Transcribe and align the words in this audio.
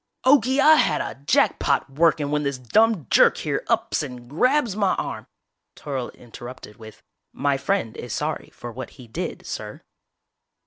"Okie, 0.25 0.59
I 0.59 0.77
had 0.77 0.99
a 0.99 1.21
jackpot 1.25 1.87
workin' 1.87 2.31
when 2.31 2.41
this 2.41 2.57
dumb 2.57 3.05
jerk 3.11 3.37
here 3.37 3.63
ups 3.67 4.01
and 4.01 4.27
grabs 4.27 4.75
my 4.75 4.95
arm" 4.95 5.27
Toryl 5.75 6.11
interrupted 6.15 6.77
with, 6.77 7.03
"My 7.33 7.55
friend 7.55 7.95
is 7.95 8.11
sorry 8.11 8.49
for 8.51 8.71
what 8.71 8.89
he 8.97 9.07
did, 9.07 9.45
sir." 9.45 9.83